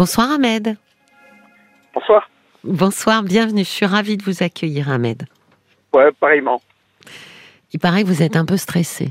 [0.00, 0.76] Bonsoir Ahmed.
[1.92, 2.30] Bonsoir.
[2.64, 3.64] Bonsoir, bienvenue.
[3.64, 5.24] Je suis ravie de vous accueillir Ahmed.
[5.92, 6.62] Ouais, pareillement.
[7.74, 9.10] Il paraît que vous êtes un peu stressé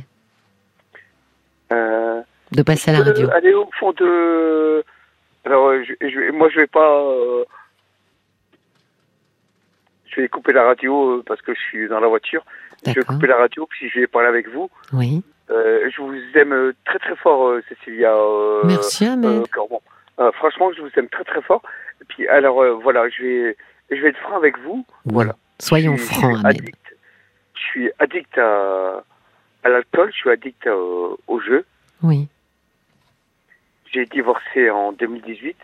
[1.71, 2.21] Euh,
[2.53, 3.29] de passer à la euh, radio.
[3.31, 4.83] aller au fond de.
[5.45, 6.91] Alors, euh, je, je- moi, je vais pas.
[7.03, 7.45] euh,
[10.07, 12.43] Je vais couper la radio parce que je suis dans la voiture.
[12.87, 14.71] Je vais couper la radio puis je vais parler avec vous.
[14.93, 15.21] Oui.
[15.51, 18.11] Euh, je vous aime très très fort, Cécilia.
[18.63, 19.47] Merci Ahmed.
[19.51, 19.81] Corbon.
[20.19, 21.61] Euh, franchement, je vous aime très très fort.
[22.01, 23.57] Et puis, alors, euh, voilà, je vais,
[23.91, 24.85] je vais être franc avec vous.
[25.05, 25.35] Voilà.
[25.59, 26.61] Soyons francs je suis Ahmed.
[26.61, 26.95] addict.
[27.55, 29.03] Je suis addict à,
[29.63, 31.65] à l'alcool, je suis addict à- au jeu.
[32.03, 32.27] Oui.
[33.91, 35.57] J'ai divorcé en 2018.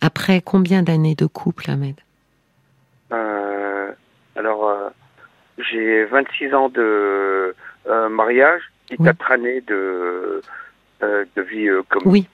[0.00, 1.96] Après combien d'années de couple Ahmed?
[3.12, 3.90] Euh,
[4.36, 4.90] alors,
[5.58, 7.54] j'ai 26 ans de
[8.10, 9.06] mariage et Oui.
[9.06, 10.42] 4 années de,
[11.00, 12.08] de vie commune.
[12.10, 12.28] Oui.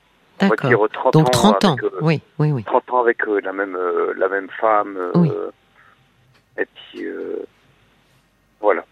[0.44, 0.70] On va D'accord.
[0.70, 1.72] dire 30 Donc ans 30 ans.
[1.72, 2.64] avec, euh, Oui, oui, oui.
[2.64, 4.98] 30 ans avec euh, la même euh, la même femme.
[5.14, 5.30] Oui.
[6.58, 7.06] Et puis
[8.60, 8.84] voilà.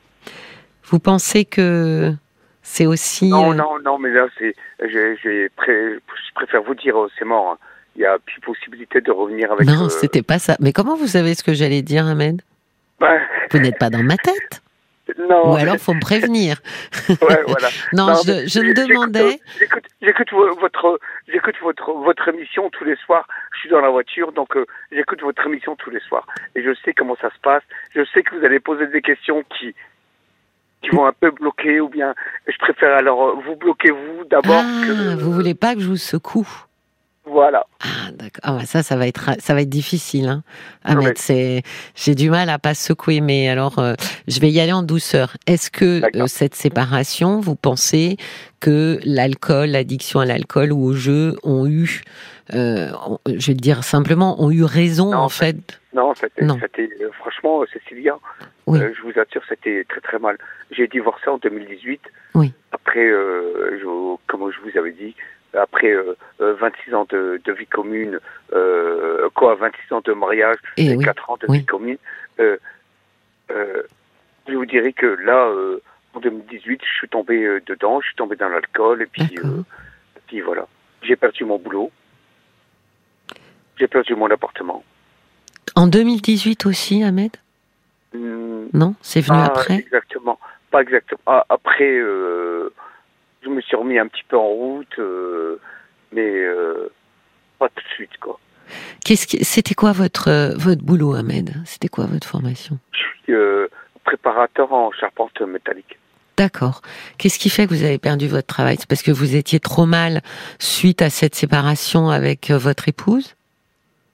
[0.84, 2.12] Vous pensez que
[2.62, 4.54] c'est aussi Non, non, non, mais là c'est,
[5.56, 7.52] pré- je préfère vous dire, c'est mort.
[7.52, 7.58] hein.
[7.96, 9.66] Il y a plus possibilité de revenir avec.
[9.66, 10.56] Non, c'était pas ça.
[10.60, 12.40] Mais comment vous savez ce que j'allais dire Ahmed?
[13.00, 14.61] Ben, Vous n'êtes pas dans ma tête
[15.18, 15.52] non.
[15.52, 16.56] Ou alors faut me prévenir.
[17.08, 17.68] Ouais, voilà.
[17.92, 19.40] Non, Non, je, je me demandais.
[19.58, 23.26] J'écoute, j'écoute vo- votre, j'écoute votre, votre émission tous les soirs.
[23.54, 26.26] Je suis dans la voiture, donc euh, j'écoute votre émission tous les soirs.
[26.54, 27.62] Et je sais comment ça se passe.
[27.94, 29.74] Je sais que vous allez poser des questions qui,
[30.82, 32.14] qui vont un peu bloquer, ou bien
[32.48, 34.56] je préfère alors euh, vous bloquer vous d'abord.
[34.64, 36.48] Ah, que, vous voulez pas que je vous secoue
[37.24, 37.64] Voilà.
[37.80, 38.40] Ah, d'accord.
[38.42, 40.42] Ah, ouais, ça, ça va être, ça va être difficile, hein.
[40.84, 41.12] Ahmed, Ouais.
[41.16, 41.62] c'est,
[41.94, 43.94] j'ai du mal à pas secouer, mais alors, euh,
[44.26, 45.36] je vais y aller en douceur.
[45.46, 48.16] Est-ce que euh, cette séparation, vous pensez
[48.60, 52.02] que l'alcool, l'addiction à l'alcool ou au jeu ont eu,
[52.54, 52.88] euh,
[53.26, 55.56] je vais le dire simplement, ont eu raison Non, en en fait.
[55.94, 56.58] Non, c'était, Non.
[56.60, 58.16] c'était euh, franchement, Cécilia,
[58.66, 58.80] Oui.
[58.80, 60.38] je vous assure, c'était très très mal.
[60.72, 62.00] J'ai divorcé en 2018.
[62.34, 62.52] Oui.
[62.72, 65.14] Après, euh, je- comme je vous avais dit,
[65.54, 68.18] après euh, euh, 26 ans de, de vie commune,
[68.52, 71.04] euh, quoi, 26 ans de mariage Et et Eh oui.
[71.04, 71.58] 4 ans de oui.
[71.58, 71.98] vie commune,
[72.40, 72.56] euh,
[73.50, 73.82] euh,
[74.48, 75.80] je vous dirais que là, euh,
[76.14, 79.62] en 2018, je suis tombé euh, dedans, je suis tombé dans l'alcool, et puis, euh,
[80.16, 80.66] et puis voilà.
[81.02, 81.90] J'ai perdu mon boulot.
[83.78, 84.84] J'ai perdu mon appartement.
[85.74, 87.32] En 2018 aussi, Ahmed?
[88.14, 89.74] Hmm, Non, c'est venu après?
[89.78, 90.38] Exactement.
[90.70, 91.20] Pas exactement.
[91.26, 92.72] Ah, après, euh,
[93.72, 95.58] suis remis un petit peu en route, euh,
[96.12, 96.90] mais euh,
[97.58, 98.38] pas tout de suite, quoi.
[99.04, 101.54] Qu'est-ce qui, c'était quoi votre euh, votre boulot, Ahmed?
[101.64, 102.78] C'était quoi votre formation?
[102.92, 103.34] Je suis
[104.04, 105.98] préparateur en charpente métallique.
[106.36, 106.80] D'accord.
[107.18, 108.76] Qu'est-ce qui fait que vous avez perdu votre travail?
[108.78, 110.22] C'est parce que vous étiez trop mal
[110.58, 113.36] suite à cette séparation avec votre épouse?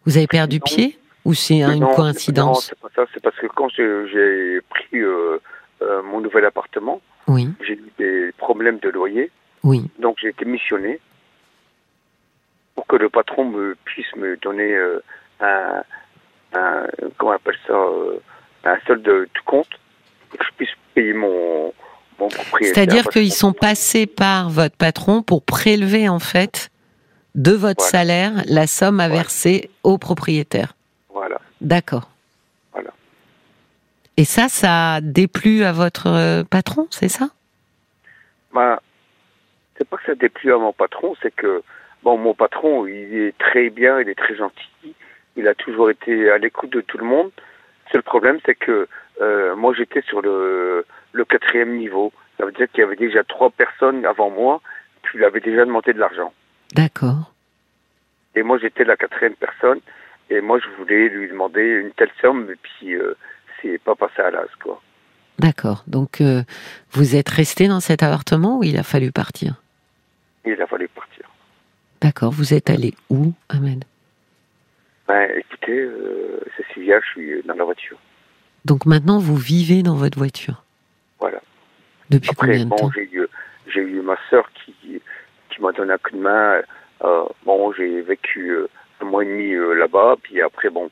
[0.05, 0.65] Vous avez perdu Non.
[0.65, 0.99] pied?
[1.25, 3.05] Ou c'est une Non, Non, coïncidence c'est pas ça.
[3.13, 5.39] C'est parce que quand j'ai j'ai pris euh,
[5.83, 9.31] euh, mon nouvel appartement, Oui, j'ai eu des problèmes de loyer,
[9.63, 9.85] oui.
[9.99, 11.01] donc j'ai été missionné
[12.75, 15.03] pour que le patron me puisse me donner euh,
[15.41, 15.83] un,
[16.55, 16.87] un
[17.17, 18.21] comment on appelle ça, euh,
[18.65, 19.69] un solde de compte
[20.35, 21.73] et que je puisse payer mon
[22.21, 22.75] mon propriétaire.
[22.75, 26.71] C'est-à-dire qu'ils sont passés par votre patron pour prélever en fait
[27.37, 27.91] de votre Voilà.
[27.91, 29.23] salaire la somme à Voilà.
[29.23, 30.75] verser au propriétaire.
[31.11, 31.41] Voilà.
[31.61, 32.09] D'accord.
[32.73, 32.91] Voilà.
[34.17, 37.29] Et ça, ça a déplu à votre euh, patron, c'est ça?
[38.53, 38.79] Ben,
[39.79, 41.63] c'est pas que ça déplut à mon patron, c'est que
[42.03, 44.95] bon, mon patron, il est très bien, il est très gentil,
[45.37, 47.31] il a toujours été à l'écoute de tout le monde.
[47.93, 48.89] Seul problème, c'est que
[49.21, 52.13] euh, moi, j'étais sur le, le quatrième niveau.
[52.37, 54.61] Ça veut dire qu'il y avait déjà trois personnes avant moi
[55.03, 56.33] qui lui avaient déjà demandé de l'argent.
[56.75, 57.33] D'accord.
[58.35, 59.81] Et moi, j'étais la quatrième personne.
[60.31, 63.17] Et moi, je voulais lui demander une telle somme, et puis euh,
[63.61, 64.81] c'est pas passé à l'as, quoi.
[65.39, 65.85] D'accord.
[65.87, 66.43] Donc, euh,
[66.91, 69.55] vous êtes resté dans cet appartement ou il a fallu partir?
[70.49, 71.25] Il a fallu partir.
[72.01, 72.33] D'accord.
[72.33, 73.85] Vous êtes allé où, Ahmed?
[75.07, 77.99] Ben, écoutez, euh, Cécilia, je suis dans la voiture.
[78.65, 80.63] Donc maintenant, vous vivez dans votre voiture?
[81.19, 81.41] Voilà.
[82.11, 82.91] Depuis Après, combien de bon, temps?
[82.95, 83.27] j'ai eu,
[83.67, 84.75] j'ai eu ma sœur qui,
[85.51, 86.63] qui m'a donné un coup de main.
[87.05, 88.69] Euh, bon, j'ai vécu euh,
[89.01, 90.17] un mois et demi euh, là-bas.
[90.23, 90.91] Puis après, bon,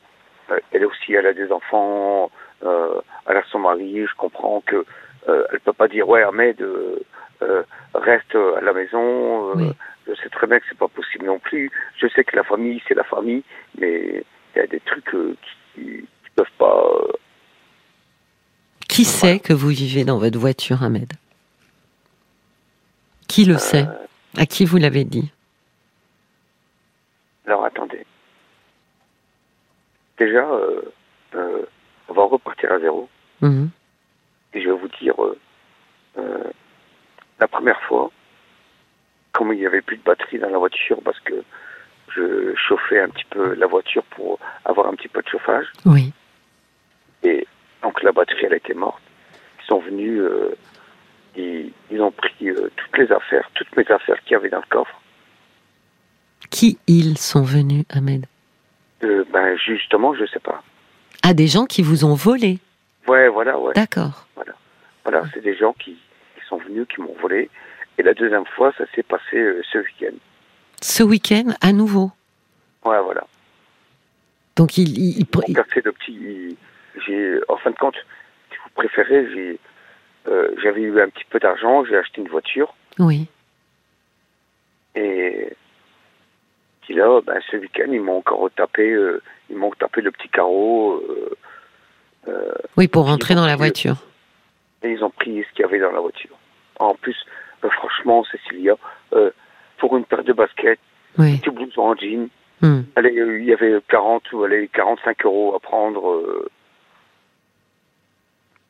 [0.73, 2.31] elle aussi, elle a des enfants.
[2.63, 4.07] Elle a son mari.
[4.07, 4.85] Je comprends que
[5.27, 6.65] elle peut pas dire ouais, Ahmed,
[7.43, 7.63] euh,
[7.95, 9.51] reste à la maison.
[9.51, 9.73] Euh, Oui.
[10.09, 11.69] Je sais très bien que c'est pas possible non plus.
[11.97, 13.43] Je sais que la famille, c'est la famille,
[13.77, 14.25] mais
[14.55, 15.37] il y a des trucs euh,
[15.75, 16.87] qui, qui peuvent pas.
[18.89, 21.13] Qui sait que vous vivez dans votre voiture, Ahmed?
[23.27, 23.87] Qui le sait?
[24.37, 25.33] À qui vous l'avez dit?
[27.47, 28.07] Alors attendez.
[30.19, 30.47] Déjà,
[31.35, 33.09] on va repartir à zéro.
[33.41, 33.71] Mhm.
[34.55, 35.15] Et je vais vous dire,
[36.19, 36.51] euh,
[37.41, 38.11] la première fois,
[39.33, 41.35] comme il n'y avait plus de batterie dans la voiture parce que
[42.15, 46.13] je chauffais un petit peu la voiture pour avoir un petit peu de chauffage, Oui.
[47.23, 47.47] et
[47.83, 49.03] donc la batterie elle était morte,
[49.63, 50.57] ils sont venus, euh,
[51.37, 54.59] ils, ils ont pris euh, toutes les affaires, toutes mes affaires qu'il y avait dans
[54.61, 54.99] le coffre.
[56.51, 58.25] Qui ils sont venus, Ahmed?
[59.03, 60.63] Euh, ben justement, je sais pas.
[61.23, 62.61] Ah, des gens qui vous ont volé.
[63.09, 63.75] Ouais, voilà, ouais.
[63.75, 64.27] D'accord.
[65.05, 65.97] Voilà, c'est des gens qui
[66.49, 67.51] sont venus, qui m'ont volé.
[67.99, 70.15] Et la deuxième fois, ça s'est passé euh, ce week-end.
[70.83, 72.11] Ce week-end, à nouveau.
[72.85, 73.25] Ouais, voilà.
[74.57, 76.57] Donc, il, il- il- Ils m'ont cassé le petit.
[77.07, 77.97] J'ai, en fin de compte,
[78.51, 79.59] si vous préférez, j'ai,
[80.29, 83.27] euh, j'avais eu un petit peu d'argent, j'ai acheté une voiture oui.
[84.95, 85.53] et
[86.83, 89.21] puis là, ben, ce week-end, ils m'ont encore tapé, euh,
[89.51, 91.03] ils m'ont tapé le petit carreau
[92.77, 93.97] Oui, pour rentrer dans la voiture.
[94.83, 96.36] et ils ont pris ce qu'il y avait dans la voiture.
[96.79, 97.17] En plus,
[97.65, 98.75] euh, franchement, Cécilia,
[99.13, 99.31] euh,
[99.79, 100.79] pour une paire de baskets,
[101.19, 101.39] Oui.
[101.39, 102.29] petit blouson en jean,
[102.63, 102.83] Hmm.
[102.97, 106.09] allez, euh, il y avait 40 ou allez, 45 euros à prendre.
[106.11, 106.49] euh,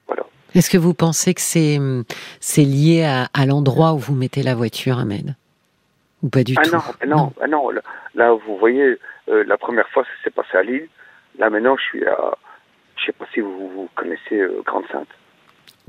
[0.08, 0.25] voilà.
[0.56, 2.03] Est-ce que vous pensez que c'est hum,
[2.41, 5.37] c'est lié à, à l'endroit où vous mettez la voiture, Ahmed?
[6.23, 6.70] Ou pas du Ah tout?
[6.73, 7.70] non, ah non, ah non.
[7.70, 7.81] Là,
[8.17, 8.97] là, vous voyez,
[9.29, 10.88] euh, la première fois, ça s'est passé à Lille.
[11.38, 12.37] Là, maintenant, je suis à.
[12.97, 15.09] Je sais pas si vous, vous connaissez Grande Sainte.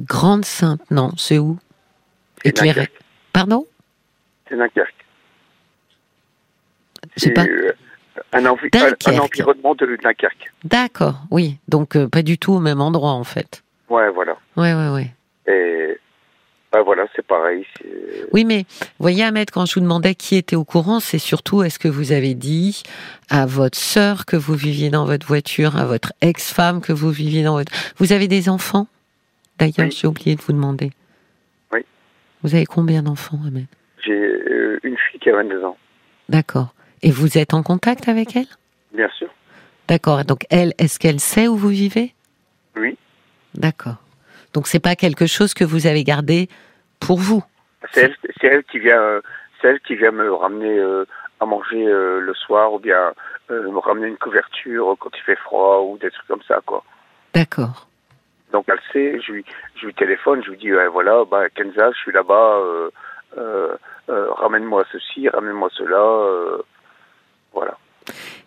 [0.02, 1.58] Grande Sainte, non, c'est où?
[2.50, 2.90] Éclairé.
[3.34, 3.66] Pardon?
[4.50, 5.06] C'est Dunkerque.
[7.16, 7.46] C'est pas.
[7.46, 7.72] euh,
[8.34, 8.70] un, envi-
[9.20, 10.52] environnement de Dunkerque.
[10.64, 11.58] D'accord, oui.
[11.68, 13.64] Donc, euh, pas du tout au même endroit, en fait.
[13.90, 14.38] Ouais, voilà.
[14.56, 15.12] Ouais, ouais, ouais.
[15.52, 15.98] Et
[16.72, 17.66] bah voilà, c'est pareil.
[18.34, 18.66] Oui, mais
[19.00, 22.12] voyez, Ahmed, quand je vous demandais qui était au courant, c'est surtout est-ce que vous
[22.12, 22.84] avez dit
[23.30, 27.44] à votre sœur que vous viviez dans votre voiture, à votre ex-femme que vous viviez
[27.44, 27.72] dans votre.
[27.98, 28.88] Vous avez des enfants?
[29.60, 29.92] D'ailleurs, Oui.
[29.92, 30.92] j'ai oublié de vous demander.
[32.44, 33.66] Vous avez combien d'enfants, Ahmed?
[34.06, 35.78] J'ai euh, une fille qui a 22 ans,
[36.30, 36.74] D'accord.
[37.04, 38.48] Et vous êtes en contact avec elle?
[38.94, 39.30] Bien sûr.
[39.88, 40.24] D'accord.
[40.26, 42.14] Donc, elle, est-ce qu'elle sait où vous vivez?
[42.76, 42.98] Oui.
[43.54, 43.98] D'accord.
[44.54, 46.50] Donc, c'est pas quelque chose que vous avez gardé
[47.00, 47.44] pour vous?
[47.94, 49.22] C'est elle, c'est elle qui vient, euh,
[49.64, 51.06] elle qui vient me ramener euh,
[51.40, 53.14] à manger euh, le soir ou bien
[53.50, 56.84] me ramener une couverture quand il fait froid ou des trucs comme ça, quoi.
[57.34, 57.87] D'accord.
[58.58, 59.46] Donc elle sait, je lui,
[59.80, 62.90] je lui téléphone, je lui dis, voilà, bah, Kenza, je suis là-bas, euh,
[63.38, 63.76] euh,
[64.10, 66.58] euh, ramène-moi ceci, ramène-moi cela,
[67.54, 67.78] voilà.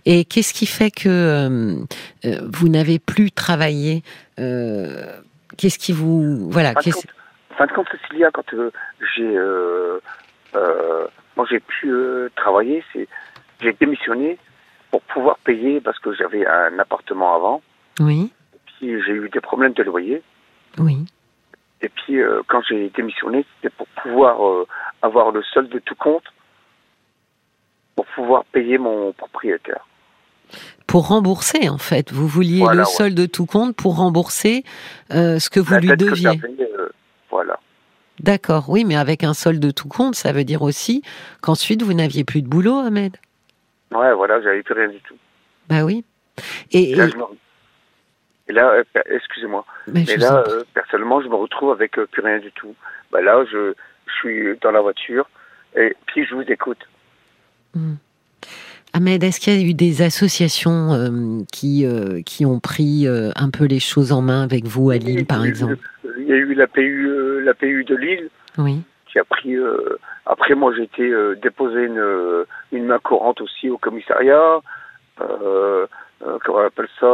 [0.07, 1.85] Et qu'est-ce qui fait que
[2.25, 4.03] vous n'avez plus travaillé
[4.37, 7.07] Qu'est-ce qui vous voilà En fin, de qu'est-ce-
[7.57, 8.73] fin de compte, Cécilia, quand euh,
[9.17, 10.01] j'ai, euh,
[10.57, 11.89] euh, moi j'ai pu
[12.35, 13.07] travailler, c'est,
[13.61, 14.39] j'ai démissionné
[14.91, 17.63] pour pouvoir payer parce que j'avais un appartement avant,
[18.01, 18.33] Oui,
[18.81, 20.23] puis j'ai eu des problèmes de loyer.
[20.79, 21.05] oui.
[21.83, 24.67] Et puis, euh, quand j'ai démissionné, c'était pour pouvoir euh,
[25.01, 26.25] avoir le solde de tout compte,
[27.97, 29.87] pour pouvoir payer mon propriétaire.
[30.87, 32.93] Pour rembourser en fait, vous vouliez Voilà, le ouais.
[32.93, 34.63] solde de tout compte pour rembourser
[35.13, 36.39] euh, ce que vous La lui que deviez.
[37.31, 37.59] voilà.
[38.19, 38.69] D'accord.
[38.69, 41.03] Oui, mais avec un solde de tout compte, ça veut dire aussi
[41.41, 43.17] qu'ensuite vous n'aviez plus de boulot, Ahmed.
[43.93, 45.17] Ouais, voilà, j'avais plus rien du tout.
[45.69, 46.05] Bah oui.
[46.73, 47.25] Et, Et là, et- je me-
[48.51, 52.21] et là, euh, excusez-moi, mais mais là, euh, personnellement, je me retrouve avec euh, plus
[52.23, 52.75] rien du tout.
[53.13, 53.75] Bah là, je,
[54.07, 55.29] je suis dans la voiture
[55.77, 56.79] et puis je vous écoute.
[58.93, 61.87] Ahmed, est-ce qu'il y a eu des associations euh, qui
[62.27, 65.49] qui ont pris un peu les choses en main avec vous à Lille, par eu-
[65.49, 65.77] exemple
[66.19, 68.29] Il y a eu la PU, la PU de Lille
[68.59, 68.83] Oui.
[69.07, 69.55] qui a pris.
[70.27, 71.09] après, moi, j'ai été
[71.41, 74.59] déposer une, une main courante aussi au commissariat.
[75.21, 75.87] Euh,
[76.45, 77.07] comment on appelle ça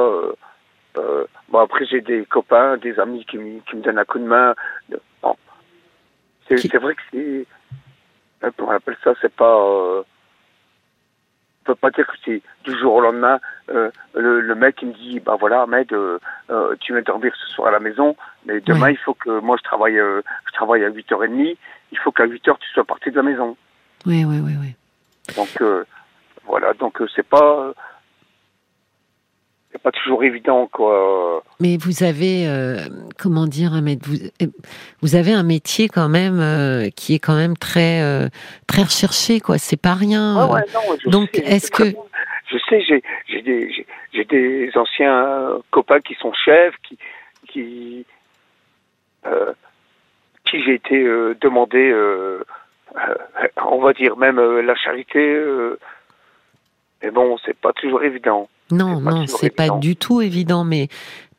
[0.97, 4.19] euh, Bon, après, j'ai des copains, des amis qui, me- qui me donnent un coup
[4.19, 4.55] de main.
[5.23, 5.37] Bon.
[6.49, 7.47] C'est Qui- vrai que c'est.
[8.45, 9.55] euh, Comment on appelle ça C'est pas.
[9.57, 10.03] Euh,
[11.62, 13.41] on peut pas dire que c'est du jour au lendemain.
[13.71, 16.19] euh, le, le mec il me dit bah voilà Ahmed euh,
[16.81, 19.65] tu viens dormir ce soir à la maison mais demain il faut que moi je
[19.65, 21.57] travaille je travaille à 8h30
[21.91, 23.57] il faut qu'à 8h tu sois parti de la maison
[24.07, 24.76] Oui, oui, oui, oui.
[25.35, 25.61] donc
[26.45, 27.73] voilà donc c'est pas
[29.87, 32.78] pas toujours évident quoi Mais vous avez, euh,
[33.16, 34.47] comment dire, vous, euh,
[35.00, 38.26] vous avez un métier quand même euh, qui est quand même très, euh,
[38.66, 39.59] très recherché, quoi.
[39.59, 40.35] C'est pas rien.
[40.40, 41.95] Ah ouais, non, je donc, est-ce que-
[42.49, 46.99] je sais j'ai des anciens copains qui sont chefs qui
[47.49, 48.05] qui
[50.47, 51.05] qui j'ai été
[51.40, 51.95] demandé
[53.64, 55.21] on va dire même la charité
[57.05, 58.49] Mais bon, c'est pas toujours évident.
[58.70, 60.88] Non, non, c'est pas du tout évident, mais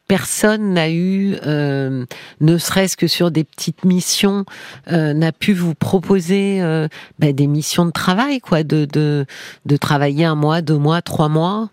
[0.08, 2.06] personne n'a eu, euh,
[2.40, 4.46] ne serait-ce que sur des petites missions,
[4.92, 6.88] euh, n'a pu vous proposer euh,
[7.20, 9.26] bah, des missions de travail, quoi, de, de,
[9.66, 11.70] de travailler un mois, deux mois, trois mois.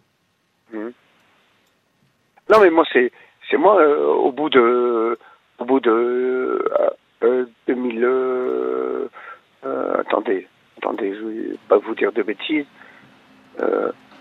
[2.50, 3.10] Non, mais moi, c'est,
[3.50, 5.18] c'est moi, au bout de,
[5.58, 6.58] au bout de euh,
[7.22, 9.08] euh, 2000, euh,
[9.64, 10.46] euh, attendez,
[10.78, 12.66] attendez, je vais pas vous dire de bêtises.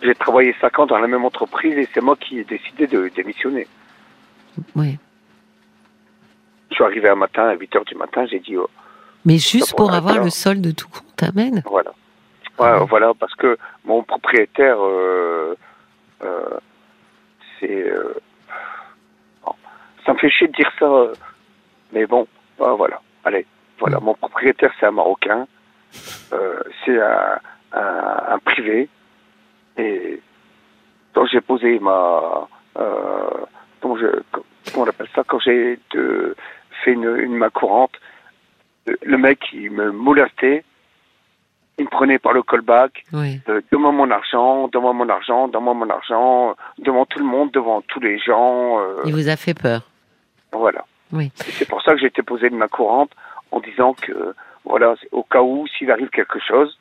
[0.03, 3.09] J'ai travaillé cinq ans dans la même entreprise et c'est moi qui ai décidé de
[3.15, 3.67] démissionner.
[4.75, 4.97] Oui.
[6.69, 8.69] Je suis arrivé un matin, à 8 heures du matin, j'ai dit, oh,
[9.25, 11.63] Mais juste pour avoir le solde de tout compte, amen.
[11.65, 11.91] voilà.
[12.59, 15.55] Ouais, Voilà, parce que mon propriétaire, euh,
[16.23, 16.57] euh,
[17.59, 18.13] c'est, euh,
[19.43, 19.53] bon,
[20.05, 21.07] ça me fait chier de dire ça,
[21.93, 22.27] mais bon,
[22.59, 23.01] ouais, voilà.
[23.23, 23.45] Allez,
[23.79, 25.47] voilà, mon propriétaire, c'est un Marocain,
[26.85, 27.39] c'est un,
[27.71, 28.89] un, un privé,
[29.77, 30.21] et
[31.13, 33.29] quand j'ai posé ma, euh,
[33.81, 35.79] comment, je, comment on appelle ça, quand j'ai
[36.83, 37.91] fait une, une main courante,
[38.85, 40.63] le- le mec, il me molestait,
[41.77, 43.39] il me prenait par le callback, Oui.
[43.49, 47.99] euh, mon argent, donne-moi mon argent, donne-moi mon argent, devant tout le monde, devant tous
[47.99, 49.81] les gens, euh, Il vous a fait peur.
[50.51, 50.85] voilà.
[51.11, 51.31] Oui.
[51.35, 53.11] C'est pour ça que j'ai été posé de main courante
[53.51, 54.33] en disant que,
[54.65, 56.79] voilà, au cas où, s'il arrive quelque chose,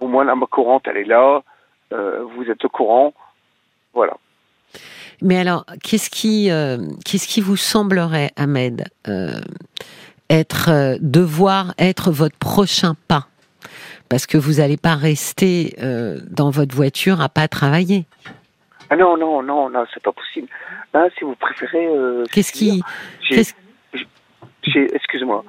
[0.00, 1.40] au moins la main courante, elle est là, euh,
[1.90, 3.12] vous êtes au courant,
[3.94, 4.16] voilà.
[5.22, 9.32] Mais alors, qu'est-ce qui, euh, qu'est-ce qui vous semblerait, Ahmed, euh,
[10.30, 13.26] être, euh, devoir être votre prochain pas?
[14.08, 18.06] Parce que vous n'allez pas rester euh, dans votre voiture à pas travailler.
[18.88, 20.48] Ah non, non, non, non, c'est pas possible.
[20.94, 21.86] Hein, si vous préférez...
[21.86, 22.82] euh, Qu'est-ce qui,
[24.64, 25.44] excusez-moi,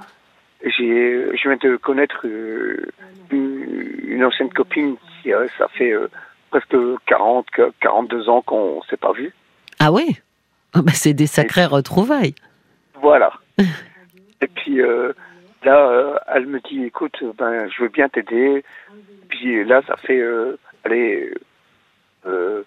[0.63, 2.91] j'ai, je viens de connaître euh,
[3.31, 6.07] une, une ancienne copine qui, euh, ça fait euh,
[6.51, 6.75] presque
[7.07, 7.47] 40,
[7.79, 9.33] 42 ans qu'on s'est pas vu.
[9.79, 10.09] ah ouais,
[10.75, 12.35] Ah bah, c'est des sacrées retrouvailles.
[13.01, 13.31] Voilà.
[13.57, 15.13] Et puis euh,
[15.63, 18.63] là, euh, elle me dit, écoute, ben, je veux bien t'aider.
[19.29, 21.33] Puis là, ça fait, euh, allez,
[22.27, 22.63] euh,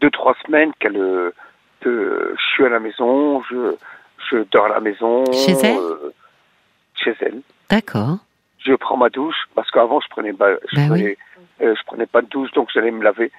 [0.00, 1.32] deux, trois semaines qu'elle,
[1.80, 3.74] que je suis à la maison, je,
[4.30, 5.24] je dors à la maison.
[5.32, 5.78] Chez elle?
[6.94, 7.40] Chez elle.
[7.70, 8.18] D'accord.
[8.58, 11.16] Je prends ma douche parce qu'avant je prenais je Ben prenais,
[11.60, 13.30] euh, je prenais pas de douche donc j'allais me laver.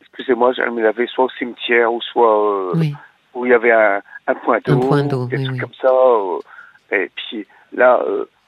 [0.00, 2.94] Excusez-moi, j'allais me laver soit au cimetière ou soit euh, Oui.
[3.34, 5.58] où il y avait un, un point d'eau, des oui, trucs oui.
[5.58, 5.88] comme ça.
[5.90, 6.38] euh,
[6.92, 8.00] et puis là,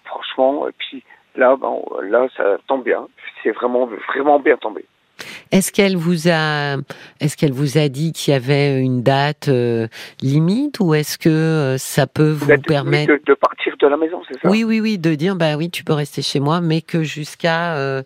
[0.05, 1.03] franchement, et puis
[1.35, 3.07] là, bon, là, ça tombe bien.
[3.43, 4.85] C'est vraiment, vraiment bien tombé.
[5.51, 6.77] Est-ce qu'elle vous a,
[7.21, 9.89] est-ce qu'elle vous a dit qu'il y avait une date euh,
[10.21, 14.21] limite ou est-ce que euh, ça peut vous permettre de, de partir de la maison,
[14.29, 14.49] c'est ça?
[14.49, 17.75] Oui, oui, oui, de dire bah oui, tu peux rester chez moi, mais que jusqu'à
[17.77, 18.03] euh,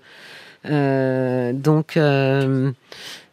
[0.71, 1.97] euh, donc.
[1.97, 2.71] euh,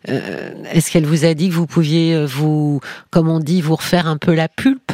[0.05, 2.79] Est-ce qu'elle vous a dit que vous pouviez vous,
[3.11, 4.93] comme on dit, vous refaire un peu la pulpe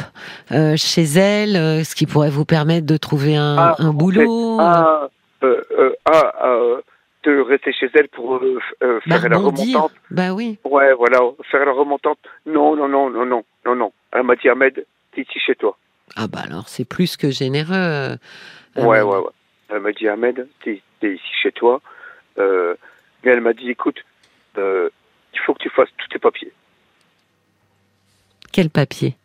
[0.50, 4.58] euh, chez elle, euh, ce qui pourrait vous permettre de trouver un, Ah, un boulot?
[4.60, 5.08] Ah,
[5.42, 6.80] ah, euh,
[7.26, 9.92] de rester chez elle pour euh, euh, bah, faire la remontante.
[10.10, 10.58] Bah oui.
[10.64, 11.18] Ouais, voilà,
[11.50, 12.18] faire la remontante.
[12.46, 13.92] Non, non, non, non, non, non, non.
[14.12, 15.76] Elle m'a dit, Ahmed, t'es ici chez toi.
[16.14, 17.74] Ah bah alors c'est plus que généreux.
[17.74, 18.16] euh,
[18.76, 19.30] Ouais, ouais, ouais.
[19.68, 21.80] Elle m'a dit, Ahmed, t'es ici chez toi.
[22.38, 23.98] Mais elle m'a dit, écoute,
[24.56, 26.52] il faut que tu fasses tous tes papiers.
[28.52, 29.16] Quel papier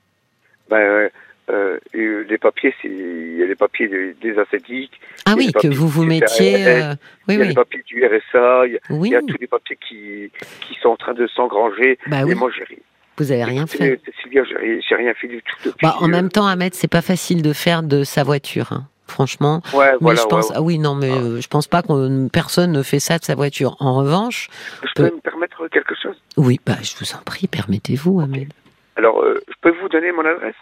[0.70, 1.10] Ben,
[1.51, 5.67] euh, euh, les papiers, il y a les papiers des, des ascétiques, Ah oui, que
[5.67, 6.65] vous vous mettiez.
[6.67, 6.93] Euh,
[7.27, 7.48] Oui, il y a oui.
[7.50, 9.10] les papiers du RSA, il y a, il Oui.
[9.10, 10.31] y a tous les papiers qui,
[10.67, 12.00] qui sont en train de s'engranger.
[12.08, 12.77] Bah Et moi, j'ai rien.
[13.17, 14.00] Vous avez rien fait.
[14.22, 15.86] Sylvia, j'ai rien, fait du tout depuis.
[15.86, 19.62] Bah, en même temps, Ahmed, c'est pas facile de faire de sa voiture, hein, franchement.
[19.74, 21.17] Ouais, Mais voilà, je pense, ouais, ah oui, non, mais Ah.
[21.22, 23.75] euh, je pense pas qu'on personne ne fait ça de sa voiture.
[23.79, 24.50] En revanche.
[24.84, 26.15] Je peux me permettre quelque chose?
[26.38, 28.48] Oui, bah, je vous en prie, permettez-vous, Ahmed.
[28.96, 30.55] Alors, euh, je peux vous donner mon adresse?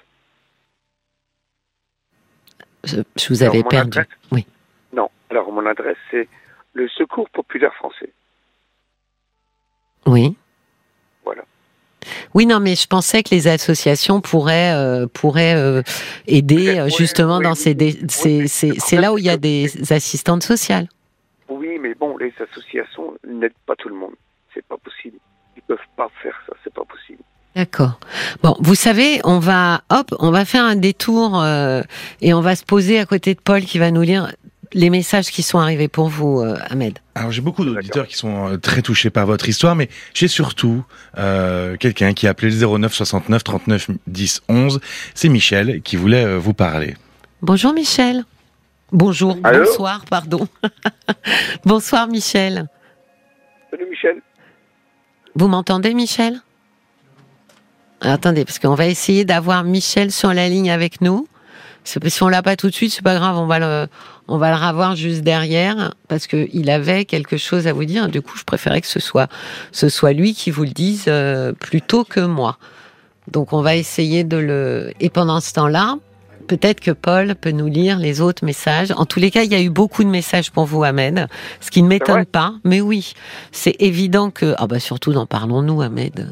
[3.15, 4.00] Je, vous avais perdu.
[4.00, 4.46] adresse Oui.
[4.93, 5.10] Non.
[5.29, 6.27] Alors, mon adresse, c'est
[6.74, 8.12] le Secours Populaire Français.
[10.05, 10.36] Oui.
[11.24, 11.43] Voilà.
[12.34, 15.81] Oui, non, mais je pensais que les associations pourraient euh, pourraient euh,
[16.27, 19.91] aider Oui, euh, justement oui, dans oui, ces, c'est là où il y a des
[19.91, 20.88] assistantes sociales.
[21.50, 24.13] Oui, mais bon, les associations n'aident pas tout le monde.
[24.53, 25.17] C'est pas possible.
[25.55, 26.53] Ils peuvent pas faire ça.
[26.63, 27.24] C'est pas possible.
[27.55, 27.99] D'accord.
[28.43, 31.81] Bon, vous savez, on va hop, on va faire un détour euh,
[32.21, 34.31] et on va se poser à côté de Paul qui va nous lire
[34.73, 36.99] les messages qui sont arrivés pour vous, euh, Ahmed.
[37.15, 40.83] Alors j'ai beaucoup d'auditeurs qui sont euh, très touchés par votre histoire, mais j'ai surtout
[41.17, 44.79] euh, quelqu'un qui a appelé le 09 69 39 10 11.
[45.15, 46.95] C'est Michel qui voulait euh, vous parler.
[47.41, 48.25] Bonjour Michel.
[48.91, 50.47] Bonjour, Allô bonsoir, pardon.
[51.65, 52.67] bonsoir Michel.
[53.71, 54.21] Salut Michel.
[55.35, 56.41] Vous m'entendez, Michel?
[58.01, 61.27] Attendez, parce qu'on va essayer d'avoir Michel sur la ligne avec nous.
[61.83, 63.87] Si on l'a pas tout de suite, c'est pas grave, on va le,
[64.27, 68.09] on va le revoir juste derrière parce que il avait quelque chose à vous dire.
[68.09, 69.27] Du coup, je préférais que ce soit,
[69.71, 72.57] ce soit lui qui vous le dise euh, plutôt que moi.
[73.31, 74.93] Donc, on va essayer de le.
[74.99, 75.97] Et pendant ce temps-là,
[76.49, 78.91] peut-être que Paul peut nous lire les autres messages.
[78.97, 81.27] En tous les cas, il y a eu beaucoup de messages pour vous, Ahmed,
[81.61, 82.55] ce qui ne m'étonne pas.
[82.65, 83.13] Mais oui,
[83.51, 86.27] c'est évident que, ah bah surtout, n'en parlons-nous, Ahmed.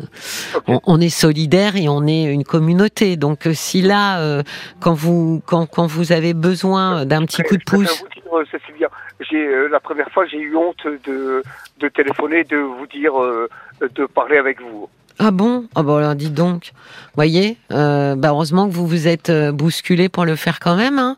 [0.67, 3.15] On, on est solidaire et on est une communauté.
[3.15, 4.41] Donc, euh, si là, euh,
[4.79, 8.89] quand vous, quand, quand vous avez besoin d'un petit coup de pouce, vous dire, Cécilia,
[9.29, 11.43] j'ai euh, la première fois j'ai eu honte de,
[11.79, 13.47] de téléphoner, de vous dire, euh,
[13.81, 14.89] de parler avec vous.
[15.19, 16.73] Ah bon, ah bon, alors dites donc,
[17.15, 20.99] voyez, euh, bah heureusement que vous vous êtes euh, bousculé pour le faire quand même,
[20.99, 21.17] hein,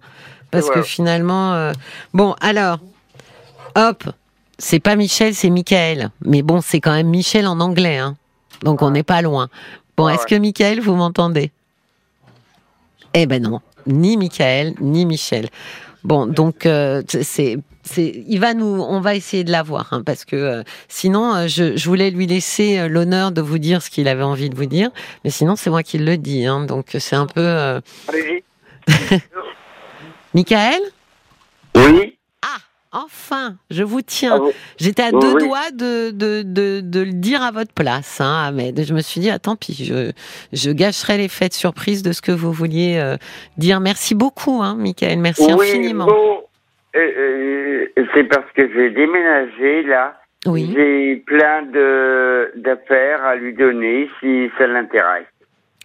[0.52, 1.74] parce que finalement, euh,
[2.14, 2.80] bon, alors,
[3.76, 4.04] hop,
[4.58, 8.16] c'est pas Michel, c'est Michael, mais bon, c'est quand même Michel en anglais, hein,
[8.64, 9.50] donc on n'est pas loin.
[9.98, 11.52] Bon, Ouais, est-ce que Michael, vous m'entendez?
[13.14, 15.50] Eh ben non, ni Michael, ni Michel.
[16.04, 20.24] Bon, donc euh, c'est, c'est, il va nous, on va essayer de l'avoir, hein, parce
[20.24, 23.90] que euh, sinon, euh, je, je voulais lui laisser euh, l'honneur de vous dire ce
[23.90, 24.92] qu'il avait envie de vous dire,
[25.24, 27.42] mais sinon c'est moi qui le dis, hein, donc c'est un peu.
[27.42, 28.44] euh, Allez-y.
[30.34, 30.82] Michael?
[31.76, 32.18] Oui.
[32.92, 34.40] Enfin, je vous tiens.
[34.42, 35.46] Ah J'étais à deux oui.
[35.46, 38.84] doigts de, de, de, de le dire à votre place, hein, Ahmed.
[38.84, 40.12] Je me suis dit, ah, tant pis, je,
[40.54, 43.16] je gâcherai l'effet de surprise de ce que vous vouliez euh,
[43.58, 43.80] dire.
[43.80, 45.20] Merci beaucoup, hein, Michael.
[45.20, 46.08] Merci oui, infiniment.
[46.08, 46.42] bon,
[46.96, 47.00] euh,
[47.96, 50.16] euh, c'est parce que j'ai déménagé là.
[50.48, 50.74] Oui.
[50.76, 51.64] J'ai plein
[52.56, 55.28] d'affaires à lui donner si ça l'intéresse.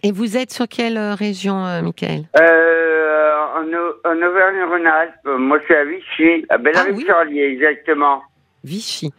[0.05, 2.25] Et vous êtes sur quelle euh, région, euh, Michael?
[2.39, 3.63] Euh, en,
[4.07, 8.21] en Auvergne-Rhône-Alpes, moi je suis à Vichy, à Bellerive-sur-Allier, exactement.
[8.63, 9.11] Vichy.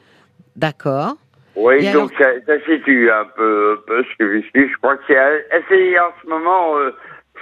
[0.55, 1.17] D'accord.
[1.57, 4.49] Oui, Et donc ça, ça situe un peu, un peu ce Vichy.
[4.55, 6.95] Je crois que c'est assez en ce moment euh,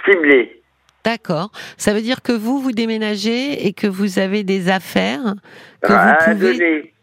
[0.05, 0.63] ciblé.
[1.03, 1.51] D'accord.
[1.77, 5.35] Ça veut dire que vous, vous déménagez et que vous avez des affaires
[5.83, 6.93] que à vous pouvez donner.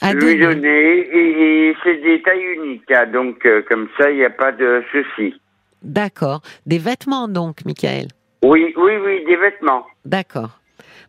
[0.00, 0.54] à lui donner.
[0.54, 4.30] donner et, et c'est des tailles uniques, hein, donc euh, comme ça il n'y a
[4.30, 5.38] pas de souci.
[5.82, 6.40] D'accord.
[6.66, 8.08] Des vêtements, donc, Michael?
[8.44, 9.84] Oui, oui, oui, des vêtements.
[10.04, 10.50] D'accord.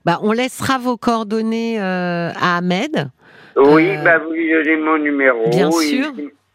[0.05, 3.09] Bah, on laissera vos coordonnées euh, à Ahmed.
[3.55, 5.49] Oui, Euh, bah vous lui donnez mon numéro.
[5.49, 6.11] bien sûr.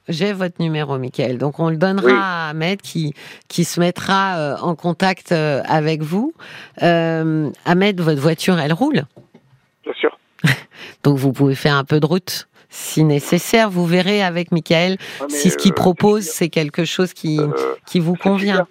[0.09, 1.37] J'ai votre numéro, Michael.
[1.39, 2.13] Donc, on le donnera Oui.
[2.17, 3.13] à Ahmed qui,
[3.49, 6.33] qui se mettra euh, en contact avec vous.
[6.81, 9.03] Ahmed, votre voiture, elle roule?
[9.85, 10.17] Bien sûr.
[11.03, 13.71] Donc, vous pouvez faire un peu de route si nécessaire.
[13.71, 17.75] Vous verrez avec Michael Ouais, si ce qu'il euh, propose, c'est quelque chose qui, euh,
[17.87, 18.67] qui vous convient.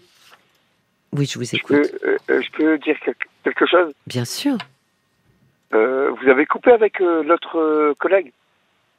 [1.14, 2.02] Oui, je vous Je peux, écoute.
[2.04, 2.98] euh, euh, je peux dire
[3.44, 3.94] quelque, chose?
[4.08, 4.58] Bien sûr.
[5.74, 8.32] Euh, Vous avez coupé avec euh, l'autre euh, collègue?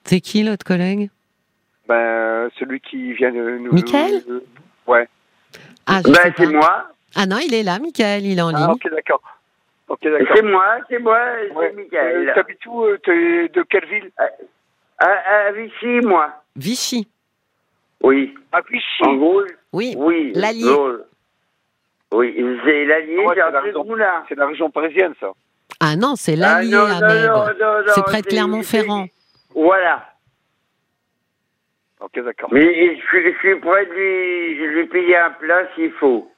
[0.04, 1.11] C'est qui l'autre collègue?
[1.88, 3.72] Ben, celui qui vient de nous.
[3.72, 4.22] Michael?
[4.28, 4.40] nous-
[4.87, 5.09] Ouais.
[5.87, 8.59] Ah, je sais c'est moi, Ah non, il est là, Michael, il est en Ah,
[8.59, 8.70] ligne.
[8.70, 9.22] ok, d'accord.
[9.88, 10.26] Ok, d'accord.
[10.35, 11.20] c'est moi, c'est moi,
[11.54, 11.68] Ouais.
[11.70, 12.28] c'est Michael.
[12.28, 14.11] Euh, T'habites où euh, T'es de quelle ville?
[14.98, 15.06] À,
[15.48, 16.32] à Vichy, moi.
[16.54, 17.09] Vichy.
[18.02, 18.35] Oui.
[18.52, 19.02] À Vichy.
[19.02, 19.94] En gros, Oui.
[19.96, 20.32] oui.
[20.35, 20.74] l'Allier.
[22.12, 23.35] Oui, c'est l'Allier, Ouais,
[24.28, 25.28] c'est la région parisienne, ça.
[25.80, 26.76] Ah non, c'est Ah, l'Allier,
[27.94, 29.06] C'est près de Clermont-Ferrand.
[29.54, 30.12] Voilà.
[32.00, 32.50] Ok, d'accord.
[32.52, 36.30] Mais je suis, je suis prêt de lui, lui payer un plat s'il faut.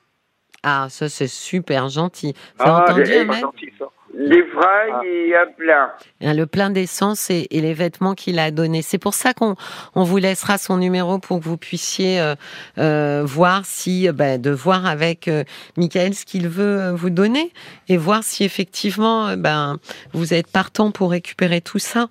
[0.62, 2.32] Ah, ça c'est super gentil.
[2.58, 3.86] Vous Ah, avez entendu, gentil, ça.
[4.18, 5.00] Des fringues Ah.
[5.06, 5.94] et un plat.
[6.22, 8.82] Hein, Le plein d'essence et, et les vêtements qu'il a donnés.
[8.82, 9.54] C'est pour ça qu'on
[9.94, 12.34] on vous laissera son numéro pour que vous puissiez euh,
[12.78, 15.44] euh, voir si, euh, ben, de voir avec euh,
[15.76, 17.52] Michael ce qu'il veut vous donner
[17.88, 19.76] et voir si effectivement, ben,
[20.12, 22.08] vous êtes partant pour récupérer tout ça.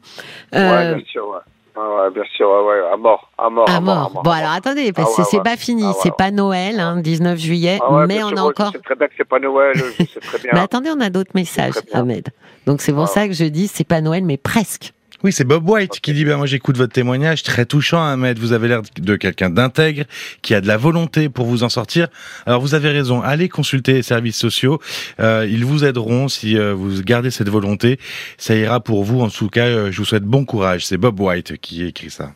[0.53, 1.39] Ouais, bien sûr, ouais.
[1.77, 4.21] Ouais, ouais, bien sûr, ouais, ouais, à mort, à mort, à mort.
[4.23, 7.37] Bon, alors attendez, parce que Ah c'est pas fini, Ah c'est pas Noël, hein, 19
[7.37, 10.03] juillet, Ah mais on sûr, a encore sais très bien que c'est pas Noël, je
[10.05, 10.51] sais très bien.
[10.53, 11.73] Mais attendez, on a d'autres messages.
[11.93, 12.29] Ahmed.
[12.65, 13.07] Donc c'est pour Ah.
[13.07, 14.93] ça que je dis, c'est pas Noël, mais presque.
[15.23, 18.37] Oui, c'est Bob White qui dit, ben, moi j'écoute votre témoignage, très touchant, Ahmed.
[18.37, 20.03] Vous avez l'air de quelqu'un d'intègre,
[20.43, 22.07] qui a de la volonté pour vous en sortir.
[22.45, 24.79] Alors vous avez raison, allez consulter les services sociaux.
[25.19, 27.99] Euh, ils vous aideront si euh, vous gardez cette volonté.
[28.37, 29.21] Ça ira pour vous.
[29.21, 30.85] En tout cas, euh, je vous souhaite bon courage.
[30.85, 32.33] C'est Bob White qui écrit ça.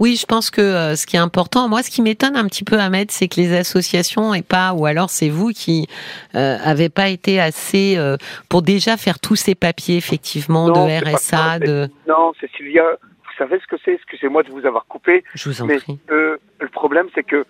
[0.00, 2.64] Oui, je pense que euh, ce qui est important, moi, ce qui m'étonne un petit
[2.64, 5.86] peu, Ahmed, c'est que les associations et pas, ou alors c'est vous qui
[6.34, 8.16] euh, avez pas été assez euh,
[8.48, 11.88] pour déjà faire tous ces papiers, effectivement, Non, de RSA, de.
[12.08, 13.92] Non, Cécilia, vous savez ce que c'est?
[13.94, 15.98] Excusez-moi de vous avoir coupé, Je vous en mais prie.
[16.08, 16.38] le
[16.72, 17.44] problème, c'est que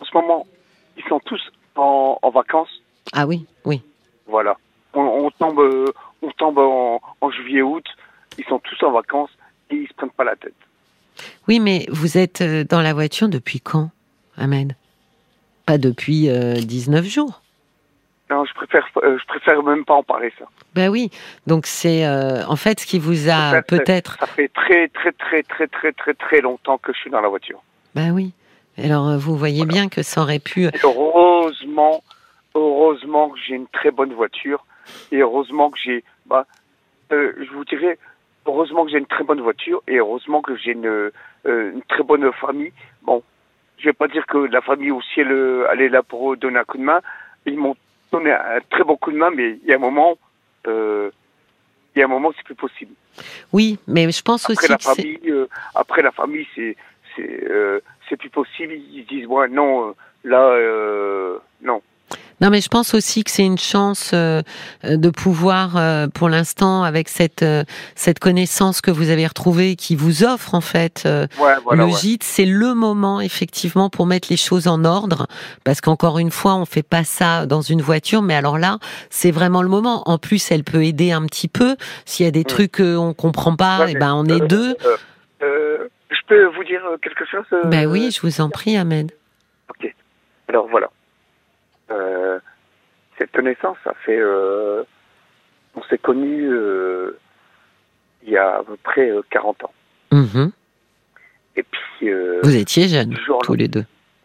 [0.00, 0.46] en ce moment,
[0.96, 1.40] ils sont tous
[1.76, 2.82] en, en vacances.
[3.12, 3.82] Ah oui, oui.
[4.26, 4.56] Voilà.
[4.94, 5.86] On, on tombe, euh,
[6.22, 7.84] on tombe en, en juillet-août.
[8.38, 9.30] Ils sont tous en vacances
[9.70, 10.54] et ils se prennent pas la tête.
[11.48, 13.90] Oui, mais vous êtes euh, dans la voiture depuis quand,
[14.36, 14.74] Ahmed?
[15.66, 17.42] Pas depuis euh, 19 jours.
[18.30, 20.46] Non, je préfère, euh, je préfère même pas en parler ça.
[20.74, 21.10] Ben oui.
[21.46, 24.16] Donc c'est euh, en fait ce qui vous a peut-être.
[24.18, 27.28] Ça fait très très très très très très très longtemps que je suis dans la
[27.28, 27.62] voiture.
[27.94, 28.32] Ben oui.
[28.78, 30.64] Alors vous voyez bien que ça aurait pu.
[30.64, 32.02] Et heureusement,
[32.54, 34.64] heureusement que j'ai une très bonne voiture
[35.10, 36.46] et heureusement que j'ai, bah,
[37.10, 37.98] je vous dirais,
[38.46, 41.10] heureusement que j'ai une très bonne voiture et heureusement que j'ai une, euh,
[41.44, 42.72] une très bonne famille.
[43.02, 43.22] Bon,
[43.78, 46.58] je vais pas dire que la famille aussi elle, euh, elle est là pour donner
[46.58, 47.00] un coup de main.
[47.46, 47.76] Ils m'ont
[48.12, 50.16] donné un très bon coup de main, mais il y a un moment,
[50.66, 51.10] euh,
[51.94, 52.92] il y a un moment c'est plus possible.
[53.52, 56.76] Oui, mais je pense Après aussi la que famille, euh, après la famille, c'est
[57.16, 58.72] c'est euh, c'est plus possible.
[58.72, 59.92] Ils disent ouais non, euh,
[60.24, 61.82] là euh, non.
[62.42, 64.42] Non, mais je pense aussi que c'est une chance euh,
[64.82, 67.62] de pouvoir, euh, pour l'instant, avec cette euh,
[67.94, 71.84] cette connaissance que vous avez retrouvée, qui vous offre en fait euh, Ouais, voilà.
[71.84, 71.96] le ouais.
[71.98, 75.28] gîte, c'est le moment effectivement pour mettre les choses en ordre,
[75.62, 78.78] parce qu'encore une fois, on fait pas ça dans une voiture, mais alors là,
[79.08, 80.02] c'est vraiment le moment.
[80.06, 81.76] En plus, elle peut aider un petit peu
[82.06, 82.44] s'il y a des Mm.
[82.44, 84.76] trucs qu'on comprend pas, Ouais, et mais, ben on est euh, deux.
[85.42, 85.78] euh,
[86.10, 89.12] je peux vous dire quelque chose Ben oui, je vous en prie, Ahmed.
[89.70, 89.94] Ok.
[90.48, 90.88] Alors voilà.
[91.90, 92.38] Euh,
[93.18, 94.18] cette connaissance, ça fait.
[94.18, 94.82] euh,
[95.74, 97.18] on s'est connus euh,
[98.24, 99.72] il y a à peu près euh, 40 ans.
[100.12, 100.52] Mhm.
[101.56, 103.84] Et puis, euh, Vous étiez jeunes tous les deux.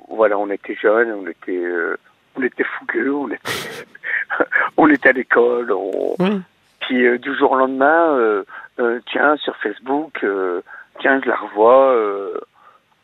[0.10, 1.98] voilà, on était jeunes, on était, euh,
[2.36, 3.86] on était fougueux, on était,
[4.78, 5.72] on était à l'école.
[5.72, 6.16] On...
[6.20, 6.42] Oui.
[6.82, 8.44] Puis euh, du jour au lendemain, euh,
[8.80, 10.62] euh, tiens, sur Facebook, euh,
[11.00, 11.92] tiens, je la revois.
[11.94, 12.40] euh,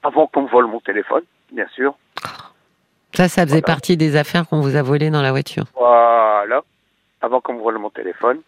[0.04, 1.96] avant qu'on me vole mon téléphone, bien sûr.
[3.14, 3.62] Ça, ça faisait Voilà.
[3.76, 5.66] partie des affaires qu'on vous a volées dans la voiture.
[5.76, 6.62] Voilà.
[7.22, 8.40] Avant qu'on me vole mon téléphone.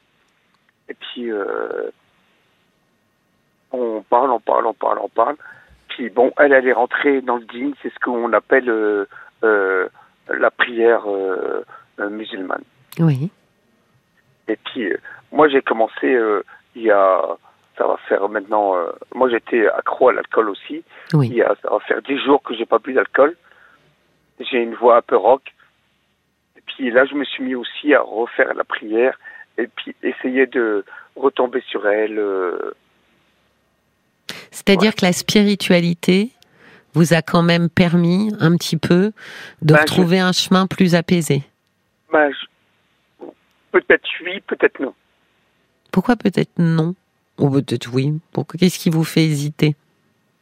[0.89, 1.89] Et puis, euh,
[3.71, 5.35] on parle, on parle, on parle, on parle.
[5.89, 9.05] Puis bon, elle, elle est rentrée dans le dîme, c'est ce qu'on appelle euh,
[9.43, 9.87] euh,
[10.29, 11.03] la prière
[11.99, 12.63] musulmane.
[12.99, 13.29] Oui.
[14.47, 14.91] Et puis,
[15.31, 16.17] moi, j'ai commencé
[16.75, 17.21] il y a,
[17.77, 20.83] ça va faire maintenant, euh, moi j'étais accro à l'alcool aussi.
[21.13, 21.27] Il Oui.
[21.29, 23.35] y a, ça va faire dix jours que j'ai pas bu d'alcool.
[24.39, 25.41] J'ai une voix un peu rock.
[26.57, 29.17] Et puis là, je me suis mis aussi à refaire la prière
[29.57, 30.83] et puis essayer de
[31.15, 32.19] retomber sur elle.
[32.19, 32.73] euh,
[34.51, 34.95] C'est-à-dire Ouais.
[34.95, 36.31] que la spiritualité
[36.93, 39.11] vous a quand même permis un petit peu
[39.61, 41.43] de Ben, je- retrouver un chemin plus apaisé.
[42.11, 43.25] ben, je-
[43.71, 44.93] peut-être oui, peut-être non.
[45.91, 46.95] Pourquoi peut-être non?
[47.37, 48.13] Ou peut-être oui.
[48.31, 49.75] Pourquoi Qu'est-ce qui vous fait hésiter?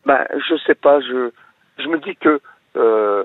[0.05, 0.99] Ben, je sais pas.
[1.01, 1.31] Je,
[1.79, 2.39] je me dis que
[2.75, 3.23] euh,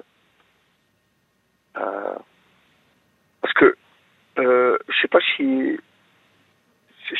[3.41, 3.77] parce que
[4.38, 5.79] euh, je sais pas si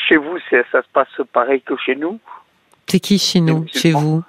[0.07, 2.19] chez vous ça se passe pareil que chez nous.
[2.87, 3.65] C'est qui chez nous.
[3.67, 4.23] Chez vous?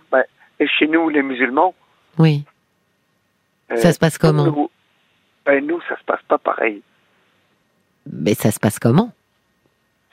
[0.58, 1.74] Et chez nous, les musulmans,
[2.18, 2.44] Oui.
[3.70, 4.44] euh, Ça se passe comment?
[4.44, 4.70] nous,
[5.46, 6.82] ben, nous, ça se passe pas pareil.
[8.12, 9.10] Mais ça se passe comment?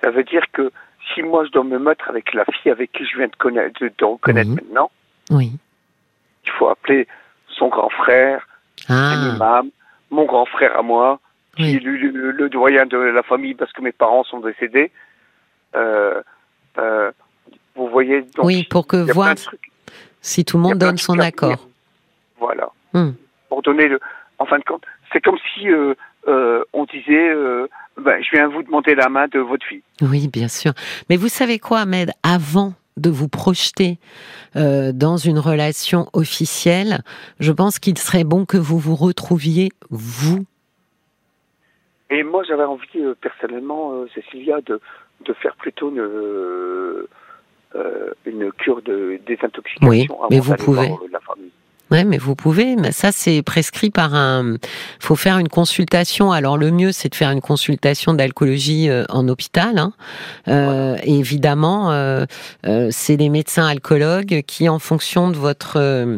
[0.02, 0.72] Ça veut dire que
[1.14, 3.82] si moi je dois me mettre avec la fille avec qui je viens de connaître,
[3.82, 4.56] de, de reconnaître Oui.
[4.56, 4.92] maintenant,
[5.32, 5.52] Oui.
[6.46, 7.08] il faut appeler
[7.50, 8.48] son grand frère,
[8.88, 9.70] un Ah, imam,
[10.12, 11.20] mon grand frère à moi,
[11.56, 14.92] qui est le, le- le doyen de la famille parce que mes parents sont décédés.
[15.76, 16.22] Euh,
[16.78, 17.12] euh,
[17.76, 19.36] vous voyez donc oui, pour que voir
[20.22, 21.68] si tout le monde donne son accord.
[22.40, 22.70] Voilà.
[22.94, 23.12] Hmm.
[23.50, 24.00] Pour donner le.
[24.40, 25.96] En fin de compte, c'est comme si euh,
[26.74, 27.34] on disait
[27.98, 29.82] ben, je viens vous demander la main de votre fille.
[30.02, 30.74] Oui, bien sûr.
[31.10, 32.12] Mais vous savez quoi, Ahmed?
[32.22, 34.00] Avant de vous projeter
[34.56, 37.04] euh, dans une relation officielle,
[37.40, 40.46] je pense qu'il serait bon que vous vous retrouviez, vous.
[42.10, 44.82] Et moi, j'avais envie, euh, personnellement, euh, Cécilia, de,
[45.26, 47.08] de faire plutôt une,
[48.26, 49.88] une cure de désintoxication.
[49.88, 50.90] Oui, avant mais vous pouvez.
[51.12, 51.52] la famille.
[51.92, 52.76] Ouais, mais vous pouvez.
[52.76, 54.56] Mais ça, c'est prescrit par un.
[55.00, 56.32] Faut faire une consultation.
[56.32, 59.78] Alors le mieux, c'est de faire une consultation d'alcoolologie euh, en hôpital.
[59.78, 59.94] Hein.
[60.48, 62.26] Euh, et évidemment, euh,
[62.66, 66.18] euh, c'est les médecins alcoologues qui, en fonction de votre euh,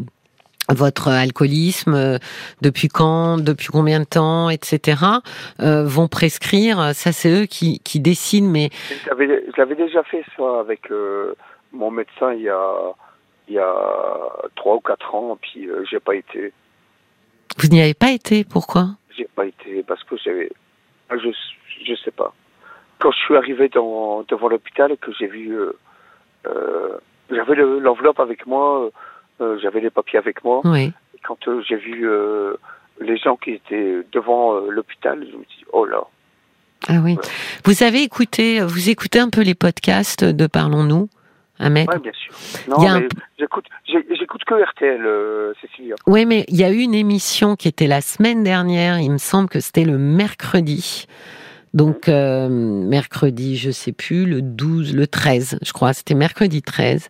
[0.72, 2.18] votre alcoolisme, euh,
[2.62, 5.02] depuis quand, depuis combien de temps, etc.,
[5.62, 6.92] euh, vont prescrire.
[6.94, 8.48] Ça, c'est eux qui, qui décident.
[8.48, 11.34] Mais je l'avais déjà fait, ça, avec euh,
[11.74, 12.74] mon médecin il y a,
[13.50, 13.74] il y a
[14.56, 16.54] trois ou quatre ans, puis euh, j'ai pas été.
[17.58, 18.44] vous n'y avez pas été.
[18.44, 18.90] Pourquoi?
[19.18, 20.52] J'ai pas été parce que j'avais.
[21.12, 21.30] Je,
[21.86, 22.34] je sais pas.
[23.00, 25.52] Quand je suis arrivé dans, devant l'hôpital et que j'ai vu.
[25.58, 25.72] euh,
[26.48, 26.98] euh,
[27.32, 28.90] j'avais le- l'enveloppe avec moi,
[29.42, 30.62] euh, j'avais les papiers avec moi.
[30.66, 30.92] Oui.
[31.24, 32.08] Quand j'ai vu
[33.02, 36.02] les gens qui étaient devant l'hôpital, je me suis dit, oh là.
[36.88, 37.18] Ah oui.
[37.66, 41.10] Vous avez écouté, vous écoutez un peu les podcasts de Parlons-nous,
[41.60, 42.34] Ahmed Ouais, bien sûr.
[42.70, 43.66] Non, un- mais j'écoute,
[44.46, 45.96] que RTL, euh, Cécilia.
[46.08, 49.18] Oui, mais il y a eu une émission qui était la semaine dernière, il me
[49.18, 51.06] semble que c'était le mercredi.
[51.74, 57.10] Donc, euh, mercredi, je sais plus, le 12, le 13, je crois, c'était mercredi 13,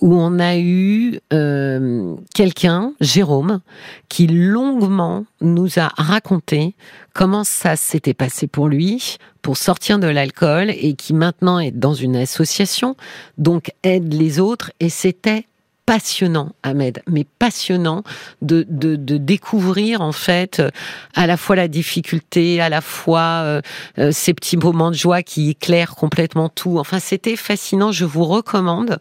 [0.00, 3.60] où on a eu euh, quelqu'un, Jérôme,
[4.08, 6.74] qui longuement nous a raconté
[7.14, 11.94] comment ça s'était passé pour lui, pour sortir de l'alcool, et qui maintenant est dans
[11.94, 12.96] une association,
[13.38, 15.46] donc aide les autres, et c'était
[15.86, 18.04] passionnant, Ahmed, mais passionnant
[18.40, 20.70] de, de, découvrir en fait euh,
[21.14, 23.60] à la fois la difficulté, à la fois euh,
[23.98, 26.78] euh, ces petits moments de joie qui éclairent complètement tout.
[26.78, 27.90] Enfin, c'était fascinant.
[27.90, 28.98] Je vous recommande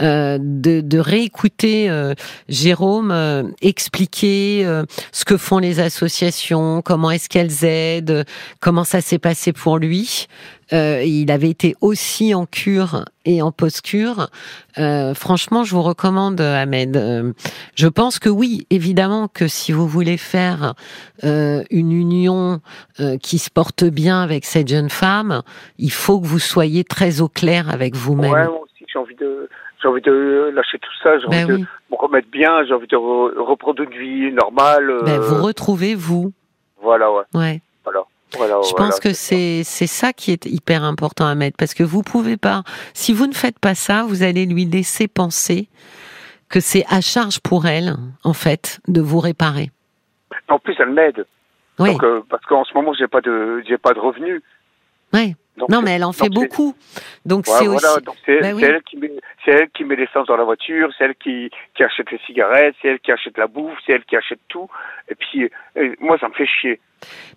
[0.00, 2.14] euh, de, réécouter euh,
[2.48, 4.64] Jérôme expliquer
[5.10, 8.24] ce que font les associations, comment est-ce qu'elles aident,
[8.60, 10.28] comment ça s'est passé pour lui.
[10.72, 14.28] Euh, il avait été aussi en cure et en post-cure.
[14.78, 16.96] Euh, franchement, je vous recommande, Ahmed.
[16.96, 17.32] Euh,
[17.74, 20.74] je pense que oui, évidemment que si vous voulez faire
[21.24, 22.60] euh, une union
[23.00, 25.42] euh, qui se porte bien avec cette jeune femme,
[25.78, 28.32] il faut que vous soyez très au clair avec vous-même.
[28.32, 29.48] Ouais, moi aussi, j'ai envie de,
[29.82, 31.60] j'ai envie de lâcher tout ça, j'ai Ben envie oui.
[31.60, 34.88] de me remettre bien, j'ai envie de re- reprendre une vie normale.
[34.90, 36.32] euh, Ben, vous retrouvez vous.
[36.82, 37.22] Voilà, ouais.
[37.34, 37.60] Ouais.
[37.84, 38.00] Voilà.
[38.36, 41.74] Voilà Je voilà, pense que c'est c'est ça qui est hyper important à mettre parce
[41.74, 42.62] que vous pouvez pas.
[42.94, 45.68] Si vous ne faites pas ça, vous allez lui laisser penser
[46.48, 49.70] que c'est à charge pour elle, en fait, de vous réparer.
[50.48, 51.24] En plus, elle m'aide.
[51.78, 51.92] Oui.
[51.92, 54.42] Donc, euh, parce qu'en ce moment, j'ai pas de, j'ai pas de revenus.
[55.14, 55.34] Ouais.
[55.56, 56.74] Donc, Non, mais elle en fait beaucoup.
[57.26, 58.18] Donc Ouais, c'est voilà, aussi.
[58.24, 58.60] c'est oui.
[58.62, 58.96] c'est elle qui
[59.44, 62.74] c'est elle qui met l'essence dans la voiture, c'est elle qui, qui achète les cigarettes,
[62.80, 64.68] c'est elle qui achète la bouffe, c'est elle qui achète tout.
[65.08, 66.80] Et puis euh, moi, ça me fait chier.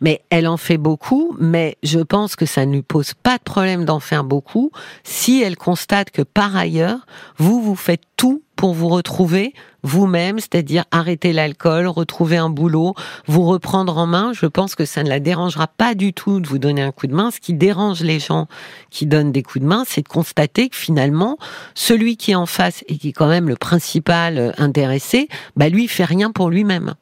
[0.02, 3.44] Mais elle en fait beaucoup, mais je pense que ça ne lui pose pas de
[3.44, 4.72] problème d'en faire beaucoup
[5.04, 7.06] si elle constate que par ailleurs,
[7.38, 9.54] vous, vous faites tout pour vous retrouver
[9.86, 12.96] vous-même, c'est-à-dire arrêter l'alcool, retrouver un boulot,
[13.28, 14.34] vous reprendre en main.
[14.34, 17.08] Je pense que ça ne la dérangera pas du tout de vous donner un coup
[17.08, 17.30] de main.
[17.30, 18.48] Ce qui dérange les gens
[18.90, 21.38] qui donnent des coups de main, c'est de constater que finalement,
[21.76, 25.70] celui qui est en face et qui est quand même le principal euh, intéressé, bah
[25.70, 26.96] lui, il fait rien pour lui-même.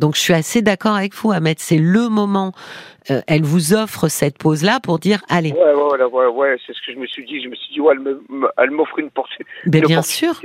[0.00, 1.58] Donc je suis assez d'accord avec vous, Ahmed.
[1.58, 2.52] C'est le moment.
[3.10, 5.52] euh, elle vous offre cette pause-là pour dire allez.
[5.52, 7.42] Ouais, ouais, ouais, ouais, c'est ce que je me suis dit.
[7.42, 7.94] Je me suis dit, ouais,
[8.58, 9.30] elle m'offre une porte.
[9.66, 10.40] Ben, bien sûr.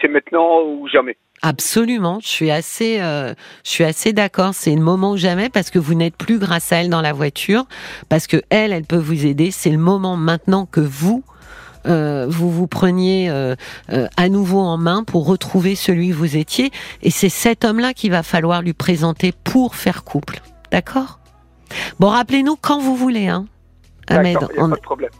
[0.00, 1.16] C'est maintenant ou jamais.
[1.42, 2.20] absolument.
[2.22, 3.34] Je suis assez, euh,
[3.64, 4.54] je suis assez d'accord.
[4.54, 7.12] C'est le moment ou jamais parce que vous n'êtes plus grâce à elle dans la
[7.12, 7.64] voiture,
[8.08, 9.50] parce que elle, elle peut vous aider.
[9.50, 11.22] C'est le moment maintenant que vous.
[11.86, 13.54] Euh, vous vous preniez euh,
[13.92, 16.70] euh, à nouveau en main pour retrouver celui que vous étiez
[17.02, 20.40] et c'est cet homme-là qu'il va falloir lui présenter pour faire couple,
[20.70, 21.18] d'accord?
[21.98, 23.46] Bon, rappelez-nous quand vous voulez, hein,
[24.08, 24.38] Ahmed.
[24.58, 25.10] On- pas de problème.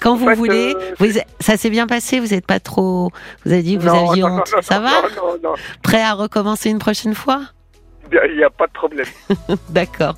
[0.00, 3.10] Quand En vous fait, voulez, euh, vous- ça s'est bien passé, vous n'êtes pas trop.
[3.44, 4.50] Vous avez dit que vous Non, aviez non, honte.
[4.56, 4.90] non, ça va?
[5.82, 7.42] Prêt à recommencer une prochaine fois?
[8.30, 9.06] Il n'y a pas de problème.
[9.70, 10.14] D'accord.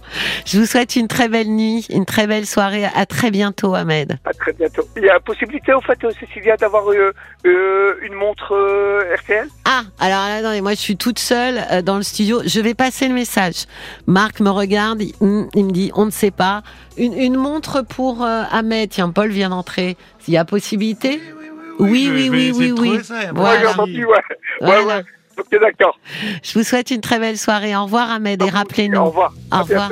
[0.47, 2.85] Je vous souhaite une très belle nuit, une très belle soirée.
[2.95, 4.19] À très bientôt, Ahmed.
[4.25, 4.83] À très bientôt.
[4.97, 7.13] Il y a possibilité, au fait, euh, Cécilia, d'avoir euh,
[7.47, 11.97] euh, une montre euh, RTL Ah, alors attendez, moi je suis toute seule euh, dans
[11.97, 12.41] le studio.
[12.45, 13.67] Je vais passer le message.
[14.07, 15.15] Marc me regarde, il,
[15.55, 16.63] il me dit on ne sait pas.
[16.97, 18.91] Une, une montre pour euh, Ahmed.
[18.91, 19.97] Tiens, Paul vient d'entrer.
[20.19, 21.21] S'il y a possibilité
[21.79, 22.97] Oui, oui, oui, oui, oui.
[22.97, 23.53] a pas de Voilà.
[23.55, 23.75] Ouais, j'ai souci.
[23.81, 24.13] entendu, ouais.
[24.13, 24.19] Ouais,
[24.61, 24.85] Voilà.
[24.99, 25.03] ouais.
[25.41, 25.99] Ok, d'accord.
[26.43, 27.75] Je vous souhaite une très belle soirée.
[27.75, 29.05] Au revoir, Ahmed, et Au rappelez-nous.
[29.05, 29.33] revoir.
[29.53, 29.89] Au revoir.